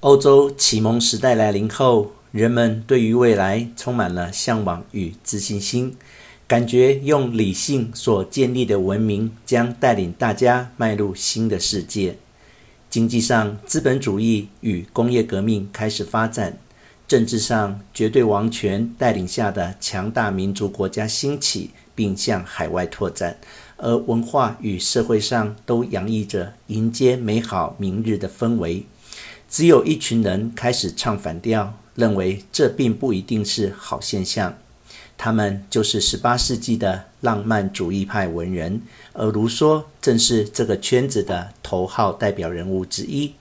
[0.00, 5.96] 欧洲启蒙时代来临后，人们对于未来充满了向往与自信心，
[6.46, 12.16] 感觉用理性所建立的文明将带领大家迈入新的世界。
[12.88, 16.52] 经济上，资本主义与工业革命开始发展；
[17.08, 23.32] 政治上，绝对王权带领下的强大民族国家兴起，并向海外拓展；
[23.76, 28.86] 而文化与社会上，都洋溢着迎接美好明日的氛围。
[29.48, 34.58] 只有一群人开始唱反调，认为这并不一定是好现象。
[35.16, 38.82] 他们就是十八世纪的浪漫主义派文人，
[39.14, 43.32] 而卢梭正是这个圈子的头号代表人物之一。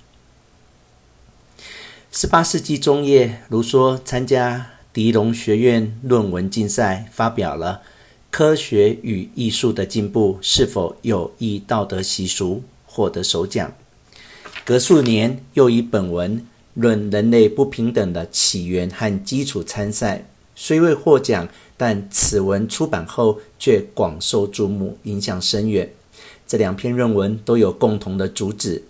[2.11, 7.81] 十八世纪中叶，卢梭参加狄龙学院论文竞赛，发表了
[8.31, 12.55] 《科学与艺术的进步是否有益道德习俗》，
[12.87, 13.71] 获得首奖。
[14.67, 20.25] 隔数年，又以本文论人类不平等的起源和基础参赛，
[20.57, 21.47] 虽未获奖，
[21.77, 25.89] 但此文出版后却广受注目，影响深远。
[26.45, 28.83] 这两篇论文都有共同的主旨：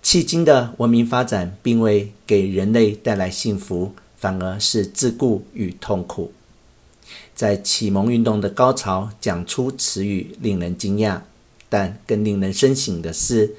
[0.00, 6.30] 迄今的文明发展并未给人类带来幸福，反而是自顾与痛苦。
[7.34, 11.22] 在启蒙运动的高潮讲出此语，令人惊讶，
[11.68, 13.56] 但更令人深省的是，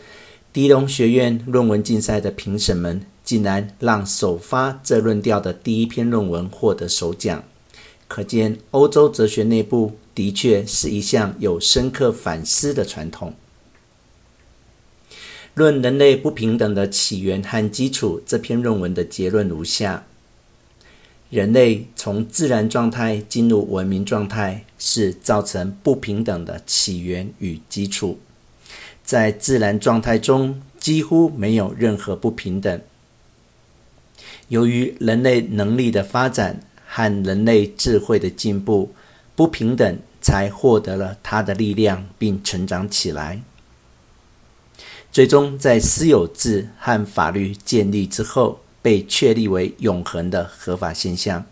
[0.57, 7.43] 狄龙学院论文竞赛的评审们竟然让首发这论调的第一篇论文获得首奖，
[8.07, 13.35] 可见欧洲哲学内部的确是一项有深刻反思的传统。
[15.53, 20.07] 论人类不平等的起源和基础这篇论文的结论如下：
[21.29, 28.17] 人类从自然状态进入文明状态，是造成不平等的起源与基础。
[29.07, 32.81] 在自然状态中，几乎没有任何不平等。
[34.49, 38.93] 由于人类能力的发展和人类智慧的进步，
[39.33, 43.41] 不平等才获得了它的力量，并成长起来。
[45.09, 51.45] 最终，在私有制和法律建立之后，被确立为永恒的合法现象。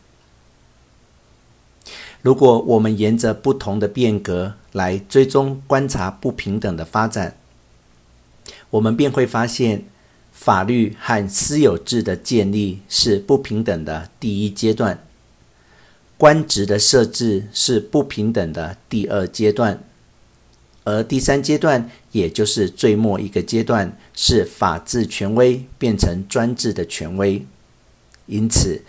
[2.21, 7.37] 如果我们沿着不同的变革来追踪观察不平等的发展，
[8.75, 9.85] 我们便会发现，
[10.33, 15.01] 法律和私有制的建立是不平等的第一阶段，
[16.17, 19.81] 官职的设置是不平等的第二阶段，
[20.83, 27.45] 而第三阶段，也就是最末一个阶段，是法治权威变成专制的权威。
[28.25, 28.81] 因此，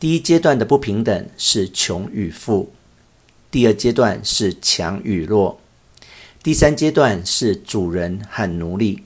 [0.00, 2.72] 第一阶段的不平等是穷与富，
[3.50, 5.60] 第二阶段是强与弱，
[6.42, 9.02] 第三阶段是主人和奴隶。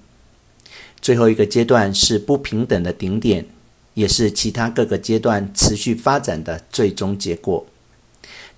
[1.00, 3.46] 最后一个阶段是不平等的顶点，
[3.94, 7.66] 也是其他各个阶段持续发展的最终结果，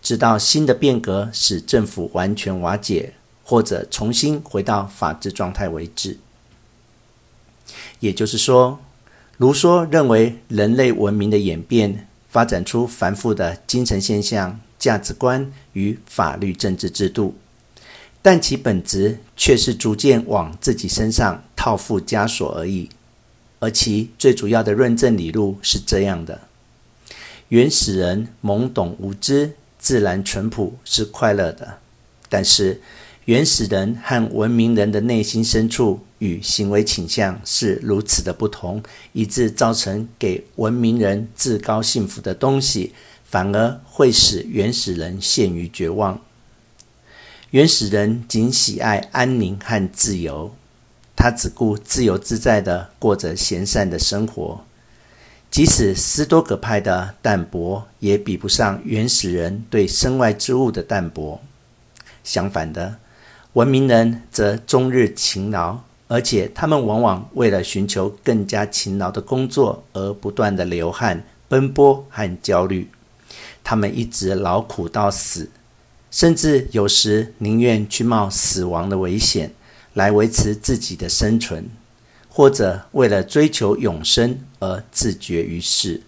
[0.03, 3.13] 直到新的变革使政府完全瓦解，
[3.45, 6.19] 或者重新回到法治状态为止。
[8.01, 8.81] 也就是说，
[9.37, 17.37] 卢梭认为人类文明的演变发展出繁复的精神现象、价值观与法律政治制度。
[18.23, 22.89] 但其本质却是逐渐往自己身上套附枷锁而已，
[23.59, 26.41] 而其最主要的论证理路是这样的：
[27.51, 31.79] 原始人懵懂无知、自然淳朴，是快乐的；
[32.31, 32.81] 但是
[33.27, 38.83] 原始人和文明人的内心深处与行为倾向是如此的不同，
[39.13, 46.19] 以致造成给文明人至高幸福的东西，反而会使原始人陷于绝望。
[47.51, 50.55] 原始人仅喜爱安宁和自由，
[51.21, 54.65] 他只顾自由自在地过着闲散的生活。
[55.51, 61.39] 即使斯多葛派的淡泊，也比不上原始人对身外之物的淡泊。
[62.25, 62.97] 相反的，
[63.53, 72.89] 文明人则终日勤劳，而且他们往往为了寻求更加勤劳的工作而不断地流汗、奔波和焦虑。
[73.63, 75.51] 他们一直劳苦到死。
[76.11, 79.53] 甚至有时宁愿去冒死亡的危险
[79.95, 81.69] 来维持自己的生存，
[82.29, 86.03] 或者为了追求永生而自绝于世。